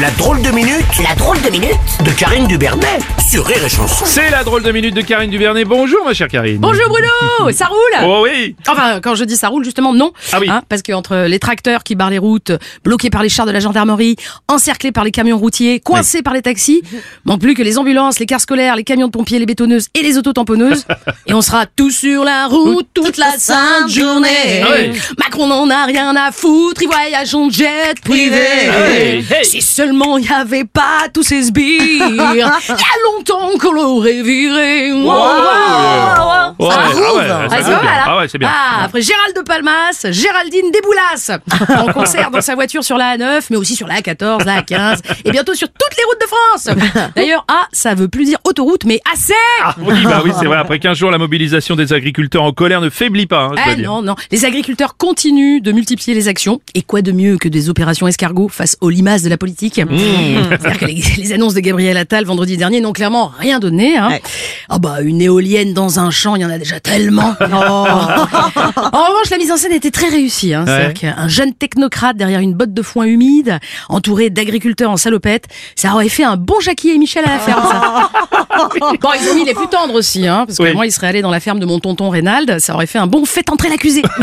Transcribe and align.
La 0.00 0.10
drôle 0.10 0.42
de 0.42 0.50
minute, 0.50 0.84
la 1.02 1.14
drôle 1.14 1.40
de 1.40 1.48
minute 1.48 1.78
de 2.04 2.10
Karine 2.10 2.46
Dubernet 2.46 2.98
sur 3.30 3.46
Rire 3.46 3.64
et 3.64 3.68
Chanson. 3.68 4.04
C'est 4.04 4.30
la 4.30 4.44
drôle 4.44 4.62
de 4.62 4.70
minute 4.70 4.94
de 4.94 5.00
Karine 5.00 5.30
Duvernay. 5.30 5.64
Bonjour 5.64 6.04
ma 6.04 6.12
chère 6.12 6.28
Karine. 6.28 6.58
Bonjour 6.58 6.86
Bruno, 6.88 7.50
ça 7.52 7.66
roule? 7.66 8.04
Oh 8.04 8.20
oui 8.24 8.54
Enfin, 8.68 9.00
quand 9.00 9.14
je 9.14 9.24
dis 9.24 9.36
ça 9.36 9.48
roule, 9.48 9.64
justement, 9.64 9.94
non. 9.94 10.12
Ah 10.32 10.38
oui. 10.40 10.48
Hein, 10.50 10.62
parce 10.68 10.82
que 10.82 10.92
entre 10.92 11.26
les 11.28 11.38
tracteurs 11.38 11.82
qui 11.82 11.94
barrent 11.94 12.10
les 12.10 12.18
routes, 12.18 12.52
bloqués 12.84 13.10
par 13.10 13.22
les 13.22 13.28
chars 13.28 13.46
de 13.46 13.52
la 13.52 13.60
gendarmerie, 13.60 14.16
encerclés 14.48 14.92
par 14.92 15.02
les 15.02 15.10
camions 15.12 15.38
routiers, 15.38 15.80
coincés 15.80 16.22
par 16.22 16.34
les 16.34 16.42
taxis, 16.42 16.82
manque 17.24 17.40
plus 17.40 17.54
que 17.54 17.62
les 17.62 17.78
ambulances, 17.78 18.18
les 18.18 18.26
cars 18.26 18.40
scolaires, 18.40 18.76
les 18.76 18.84
camions 18.84 19.06
de 19.06 19.12
pompiers, 19.12 19.38
les 19.38 19.46
bétonneuses 19.46 19.86
et 19.94 20.02
les 20.02 20.18
autotamponneuses. 20.18 20.84
et 21.26 21.32
on 21.34 21.40
sera 21.42 21.66
tous 21.66 21.90
sur 21.90 22.22
la 22.22 22.46
route 22.46 22.86
toute 22.92 23.16
la 23.16 23.32
sainte 23.38 23.88
journée. 23.88 24.62
Ah 24.62 24.68
oui. 24.78 24.98
Macron 25.18 25.46
n'en 25.46 25.70
a 25.70 25.84
rien 25.86 26.14
à 26.16 26.32
foutre, 26.32 26.82
il 26.82 26.88
voyage 26.88 27.34
en 27.34 27.48
jet 27.50 27.94
privé. 28.04 28.36
oui. 28.88 29.24
Hey. 29.30 29.44
Si 29.44 29.62
seulement 29.86 30.18
il 30.18 30.22
n'y 30.26 30.32
avait 30.34 30.64
pas 30.64 31.06
tous 31.12 31.22
ces 31.22 31.42
sbires, 31.44 31.80
il 32.10 32.36
y 32.36 32.42
a 32.42 32.50
longtemps 33.04 33.50
qu'on 33.60 33.72
l'aurait 33.72 34.22
viré. 34.22 34.92
Wow, 34.92 35.04
wow, 35.04 35.12
wow. 35.12 36.46
Ouais, 36.58 36.70
Ça 36.70 36.80
ah 36.86 36.90
groove. 36.92 37.16
ouais, 37.18 37.28
ça 37.28 37.38
Ah, 37.44 37.48
fait 37.50 37.62
c'est 37.62 37.70
pas 37.70 37.80
bien. 37.80 37.82
mal, 37.90 37.98
hein 38.00 38.04
Ah 38.06 38.16
ouais, 38.18 38.28
c'est 38.28 38.38
bien. 38.38 38.50
Ah, 38.52 38.84
après 38.84 39.02
Gérald 39.02 39.36
de 39.36 39.42
Palmas, 39.42 40.06
Géraldine 40.10 40.70
Desboulas, 40.72 41.38
en 41.88 41.92
concert 41.92 42.30
dans 42.30 42.40
sa 42.40 42.54
voiture 42.54 42.82
sur 42.82 42.96
la 42.96 43.16
A9, 43.16 43.46
mais 43.50 43.56
aussi 43.56 43.76
sur 43.76 43.86
la 43.86 43.96
A14, 44.00 44.44
la 44.44 44.62
A15, 44.62 45.00
et 45.24 45.30
bientôt 45.30 45.54
sur 45.54 45.68
toutes 45.68 45.96
les 45.96 46.04
routes 46.04 46.20
de 46.20 46.26
France. 46.26 47.08
D'ailleurs, 47.16 47.44
A, 47.48 47.68
ça 47.72 47.94
veut 47.94 48.08
plus 48.08 48.24
dire 48.24 48.38
autoroute, 48.44 48.84
mais 48.86 49.00
assez 49.12 49.34
Ah 49.62 49.74
oui, 49.78 50.02
bah 50.04 50.22
oui, 50.24 50.32
c'est 50.38 50.46
vrai. 50.46 50.56
Après 50.56 50.78
15 50.78 50.96
jours, 50.96 51.10
la 51.10 51.18
mobilisation 51.18 51.76
des 51.76 51.92
agriculteurs 51.92 52.42
en 52.42 52.52
colère 52.52 52.80
ne 52.80 52.90
faiblit 52.90 53.26
pas. 53.26 53.44
hein, 53.44 53.52
je 53.56 53.62
Ah 53.70 53.74
dire. 53.74 53.88
non, 53.90 54.02
non. 54.02 54.16
Les 54.32 54.44
agriculteurs 54.44 54.96
continuent 54.96 55.60
de 55.60 55.72
multiplier 55.72 56.14
les 56.14 56.26
actions. 56.28 56.60
Et 56.74 56.82
quoi 56.82 57.02
de 57.02 57.12
mieux 57.12 57.36
que 57.36 57.48
des 57.48 57.68
opérations 57.68 58.08
escargots 58.08 58.48
face 58.48 58.76
aux 58.80 58.88
limaces 58.90 59.22
de 59.22 59.28
la 59.28 59.36
politique 59.36 59.75
Mmh. 59.84 60.56
C'est-à-dire 60.60 60.78
que 60.78 60.84
les, 60.86 61.02
les 61.18 61.32
annonces 61.32 61.54
de 61.54 61.60
Gabriel 61.60 61.96
Attal 61.96 62.24
vendredi 62.24 62.56
dernier 62.56 62.80
n'ont 62.80 62.92
clairement 62.92 63.32
rien 63.38 63.58
donné. 63.58 63.96
Hein. 63.96 64.08
Ah 64.68 64.78
bah 64.78 64.96
une 65.02 65.20
éolienne 65.20 65.74
dans 65.74 66.00
un 66.00 66.10
champ, 66.10 66.34
il 66.36 66.42
y 66.42 66.44
en 66.44 66.50
a 66.50 66.58
déjà 66.58 66.80
tellement. 66.80 67.34
en 67.40 69.04
revanche, 69.04 69.30
la 69.30 69.38
mise 69.38 69.52
en 69.52 69.56
scène 69.56 69.72
était 69.72 69.90
très 69.90 70.08
réussie. 70.08 70.54
Hein. 70.54 70.64
Ouais. 70.66 70.66
C'est-à-dire 70.66 70.94
qu'un 71.14 71.28
jeune 71.28 71.52
technocrate 71.54 72.16
derrière 72.16 72.40
une 72.40 72.54
botte 72.54 72.72
de 72.74 72.82
foin 72.82 73.04
humide, 73.04 73.58
entouré 73.88 74.30
d'agriculteurs 74.30 74.90
en 74.90 74.96
salopette, 74.96 75.44
ça 75.74 75.92
aurait 75.94 76.08
fait 76.08 76.24
un 76.24 76.36
bon 76.36 76.60
Jackie 76.60 76.90
et 76.90 76.98
Michel 76.98 77.24
à 77.26 77.30
la 77.30 77.38
ferme. 77.38 77.62
Ça. 77.70 78.10
Bon, 79.02 79.10
ils 79.20 79.28
ont 79.30 79.34
mis 79.34 79.44
les 79.44 79.52
plus 79.52 79.66
tendres 79.68 79.94
aussi, 79.94 80.26
hein, 80.26 80.44
parce 80.46 80.56
que 80.58 80.62
Oui. 80.62 80.72
moi, 80.72 80.86
il 80.86 80.90
serait 80.92 81.08
allé 81.08 81.20
dans 81.20 81.30
la 81.30 81.40
ferme 81.40 81.58
de 81.60 81.66
mon 81.66 81.78
tonton 81.78 82.08
Reynald, 82.08 82.58
ça 82.58 82.74
aurait 82.74 82.86
fait 82.86 82.98
un 82.98 83.06
bon 83.06 83.24
fait 83.26 83.48
entrer 83.50 83.68
l'accusé. 83.68 84.02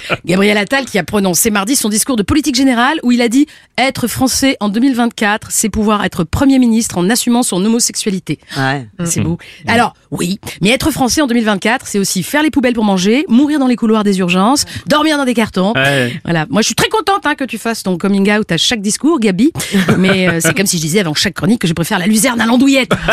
Gabriel 0.24 0.56
Attal 0.58 0.84
qui 0.84 0.98
a 0.98 1.04
prononcé 1.04 1.50
mardi 1.50 1.76
son 1.76 1.88
discours 1.88 2.16
de 2.16 2.22
politique 2.22 2.54
générale 2.54 2.98
où 3.02 3.12
il 3.12 3.22
a 3.22 3.28
dit 3.28 3.46
être 3.78 4.06
français 4.06 4.56
en 4.60 4.68
2024, 4.68 5.48
c'est 5.50 5.68
pouvoir 5.68 6.04
être 6.04 6.24
premier 6.24 6.58
ministre 6.58 6.98
en 6.98 7.08
assumant 7.10 7.42
son 7.42 7.64
homosexualité. 7.64 8.38
Ouais. 8.56 8.86
C'est 9.04 9.20
beau. 9.20 9.38
Alors, 9.66 9.94
oui, 10.10 10.38
mais 10.60 10.70
être 10.70 10.90
français 10.90 11.22
en 11.22 11.26
2024, 11.26 11.86
c'est 11.86 11.98
aussi 11.98 12.22
faire 12.22 12.42
les 12.42 12.50
poubelles 12.50 12.74
pour 12.74 12.84
manger, 12.84 13.24
mourir 13.28 13.58
dans 13.58 13.66
les 13.66 13.76
couloirs 13.76 14.04
des 14.04 14.18
urgences, 14.18 14.64
dormir 14.86 15.16
dans 15.16 15.24
des 15.24 15.34
cartons. 15.34 15.72
Ouais. 15.74 16.20
Voilà. 16.24 16.46
Moi, 16.50 16.62
je 16.62 16.66
suis 16.66 16.74
très 16.74 16.88
contente 16.88 17.24
hein, 17.24 17.34
que 17.34 17.44
tu 17.44 17.58
fasses 17.58 17.82
ton 17.82 17.96
coming 17.98 18.30
out 18.30 18.50
à 18.52 18.56
chaque 18.56 18.82
discours, 18.82 19.20
Gabi. 19.20 19.52
Mais 19.98 20.28
euh, 20.28 20.40
c'est 20.40 20.54
comme 20.54 20.66
si 20.66 20.76
je 20.76 20.82
disais 20.82 21.00
avant 21.00 21.14
chaque 21.14 21.34
chronique 21.34 21.60
que 21.60 21.68
je 21.68 21.72
préfère 21.72 21.98
la 21.98 22.06
luzerne 22.06 22.40
à 22.40 22.46
l'andouillette. 22.46 22.92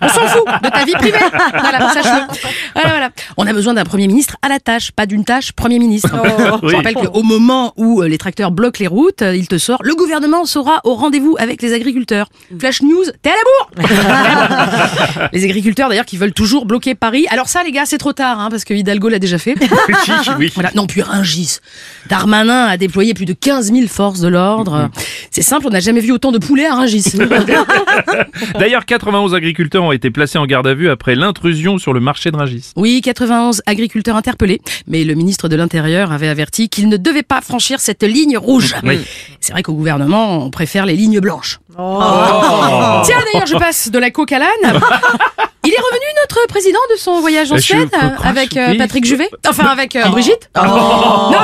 On 0.00 0.08
s'en 0.08 0.26
fout 0.28 0.46
de 0.62 0.68
ta 0.68 0.84
vie 0.84 0.92
privée. 0.92 1.18
Voilà, 1.52 1.92
voilà. 2.74 3.10
On 3.36 3.46
a 3.46 3.52
besoin 3.52 3.74
d'un 3.74 3.84
premier 3.84 4.06
ministre 4.06 4.36
à 4.42 4.48
la 4.48 4.60
tâche, 4.60 4.92
pas 4.92 5.06
d'une 5.06 5.24
tâche 5.24 5.52
premier 5.52 5.78
ministre. 5.78 6.05
Je 6.62 6.66
Oui. 6.66 6.74
rappelle 6.74 6.94
qu'au 6.94 7.22
moment 7.22 7.72
où 7.76 8.02
euh, 8.02 8.08
les 8.08 8.18
tracteurs 8.18 8.50
bloquent 8.50 8.78
les 8.80 8.86
routes, 8.86 9.22
euh, 9.22 9.34
il 9.36 9.48
te 9.48 9.58
sort 9.58 9.78
le 9.82 9.94
gouvernement 9.94 10.44
sera 10.44 10.80
au 10.84 10.94
rendez-vous 10.94 11.36
avec 11.38 11.62
les 11.62 11.72
agriculteurs. 11.72 12.28
Flash 12.58 12.82
news, 12.82 13.04
t'es 13.22 13.30
à 13.30 13.32
la 13.32 13.88
bourre. 13.88 15.28
les 15.32 15.44
agriculteurs 15.44 15.88
d'ailleurs 15.88 16.04
qui 16.06 16.16
veulent 16.16 16.32
toujours 16.32 16.66
bloquer 16.66 16.94
Paris. 16.94 17.26
Alors 17.30 17.48
ça, 17.48 17.62
les 17.64 17.72
gars, 17.72 17.84
c'est 17.86 17.98
trop 17.98 18.12
tard, 18.12 18.40
hein, 18.40 18.48
parce 18.50 18.64
que 18.64 18.74
Hidalgo 18.74 19.08
l'a 19.08 19.18
déjà 19.18 19.38
fait. 19.38 19.54
oui. 20.38 20.50
Voilà. 20.54 20.70
Non, 20.74 20.86
puis 20.86 21.02
Rungis. 21.02 21.58
Darmanin 22.08 22.64
a 22.66 22.76
déployé 22.76 23.14
plus 23.14 23.24
de 23.26 23.32
15 23.32 23.72
000 23.72 23.86
forces 23.88 24.20
de 24.20 24.28
l'ordre. 24.28 24.90
C'est 25.30 25.42
simple, 25.42 25.66
on 25.66 25.70
n'a 25.70 25.80
jamais 25.80 26.00
vu 26.00 26.12
autant 26.12 26.32
de 26.32 26.38
poulets 26.38 26.66
à 26.66 26.74
Rungis. 26.74 27.04
D'ailleurs, 28.58 28.84
91 28.86 29.34
agriculteurs 29.34 29.82
ont 29.84 29.92
été 29.92 30.10
placés 30.10 30.38
en 30.38 30.46
garde 30.46 30.66
à 30.66 30.74
vue 30.74 30.88
après 30.88 31.14
l'intrusion 31.14 31.78
sur 31.78 31.92
le 31.92 32.00
marché 32.00 32.30
de 32.30 32.36
Rungis. 32.36 32.72
oui, 32.76 33.00
91 33.02 33.62
agriculteurs 33.66 34.16
interpellés, 34.16 34.60
mais 34.86 35.04
le 35.04 35.14
ministre 35.14 35.48
de 35.48 35.56
l'Intérieur 35.56 35.76
avait 36.04 36.28
averti 36.28 36.68
qu'ils 36.68 36.88
ne 36.88 36.96
devaient 36.96 37.22
pas 37.22 37.40
franchir 37.40 37.80
cette 37.80 38.02
ligne 38.02 38.36
rouge. 38.36 38.74
Oui. 38.82 39.00
C'est 39.40 39.52
vrai 39.52 39.62
qu'au 39.62 39.74
gouvernement, 39.74 40.44
on 40.44 40.50
préfère 40.50 40.86
les 40.86 40.96
lignes 40.96 41.20
blanches. 41.20 41.60
Oh. 41.78 43.02
Tiens, 43.04 43.18
d'ailleurs, 43.32 43.46
je 43.46 43.56
passe 43.56 43.90
de 43.90 43.98
la 43.98 44.10
coque 44.10 44.32
à 44.32 44.38
l'âne. 44.38 44.80
Il 45.66 45.72
est 45.72 45.80
revenu 45.80 46.04
notre 46.22 46.46
président 46.46 46.78
de 46.92 46.96
son 46.96 47.20
voyage 47.20 47.50
en 47.50 47.58
Suède 47.58 47.88
avec 48.22 48.56
euh. 48.56 48.76
Patrick 48.78 49.04
Juvet, 49.04 49.28
enfin 49.48 49.64
avec 49.64 49.96
euh, 49.96 50.04
Brigitte. 50.10 50.48
Non, 50.54 50.62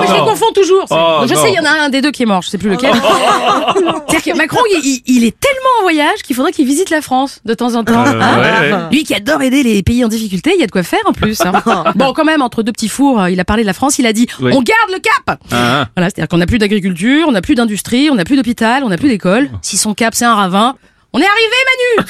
mais 0.01 0.07
je 0.07 0.13
les 0.13 0.21
confonds 0.21 0.53
toujours. 0.55 0.87
Oh, 0.91 1.23
je 1.27 1.35
sais, 1.35 1.51
il 1.51 1.55
y 1.55 1.59
en 1.59 1.65
a 1.65 1.85
un 1.87 1.89
des 1.89 2.01
deux 2.01 2.13
qui 2.13 2.23
est 2.23 2.27
mort, 2.27 2.41
je 2.43 2.51
sais 2.51 2.59
plus 2.59 2.71
lequel. 2.71 2.93
C'est-à-dire 4.09 4.33
que 4.33 4.39
Macron, 4.39 4.61
il, 4.85 5.25
est 5.25 5.41
tellement 5.41 5.71
en 5.81 5.83
voyage 5.83 6.23
qu'il 6.25 6.37
faudrait 6.37 6.53
qu'il 6.53 6.67
visite 6.67 6.91
la 6.91 7.03
France 7.03 7.41
de 7.45 7.53
temps 7.55 7.75
en 7.75 7.83
temps. 7.83 8.07
Euh, 8.07 8.21
hein. 8.21 8.39
ouais, 8.39 8.73
ouais. 8.73 8.79
Lui 8.93 9.03
qui 9.03 9.13
adore 9.15 9.43
aider 9.43 9.65
les 9.65 9.83
pays 9.83 10.05
en 10.05 10.09
difficulté, 10.09 10.53
il 10.55 10.61
y 10.61 10.63
a 10.63 10.67
de 10.67 10.71
quoi 10.71 10.85
faire 10.85 11.03
en 11.07 11.13
plus. 11.13 11.41
hein. 11.41 11.53
Bon, 11.97 12.13
quand 12.13 12.25
même, 12.25 12.43
entre 12.43 12.63
deux 12.63 12.73
petits 12.73 12.89
fours, 12.89 13.27
il 13.29 13.41
a 13.41 13.45
parlé 13.45 13.63
de 13.65 13.67
la 13.67 13.73
France, 13.75 13.99
il 13.99 14.07
a 14.07 14.13
dit 14.13 14.29
Oui. 14.41 14.53
on 14.55 14.63
garde 14.63 14.91
le 14.93 15.01
cap. 15.01 15.41
Ah, 15.51 15.87
Voilà, 15.97 16.11
c'est-à-dire 16.11 16.29
qu'on 16.29 16.39
n'a 16.39 16.47
plus 16.47 16.59
d'agriculture, 16.59 17.27
on 17.27 17.33
n'a 17.33 17.43
plus 17.43 17.57
d'industrie, 17.57 18.09
on 18.11 18.15
n'a 18.15 18.25
plus 18.25 18.37
d'hôpital, 18.37 18.85
on 18.85 18.89
n'a 18.89 18.99
plus 18.99 19.09
d'école. 19.09 19.51
Si 19.63 19.77
son 19.77 19.95
cap 19.95 20.15
c'est 20.15 20.25
un 20.25 20.35
ravin, 20.37 20.77
on 21.13 21.19
est 21.19 21.27
arrivé 21.27 22.05
Manu 22.05 22.07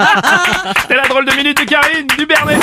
C'était 0.82 0.96
la 0.96 1.08
drôle 1.08 1.24
de 1.24 1.34
minute 1.36 1.58
de 1.58 1.64
Karine, 1.64 2.06
du 2.16 2.26
Bernet. 2.26 2.58